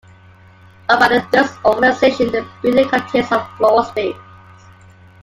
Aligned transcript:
Owned 0.89 0.99
by 0.99 1.07
the 1.09 1.27
Durst 1.31 1.63
Organization, 1.63 2.31
the 2.31 2.47
building 2.63 2.89
contains 2.89 3.31
of 3.31 3.47
floor 3.57 3.85
space. 3.85 4.15